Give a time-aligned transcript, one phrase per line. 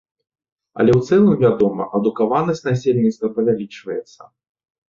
[0.83, 4.21] Але ў цэлым, вядома, адукаванасць насельніцтва павялічваецца.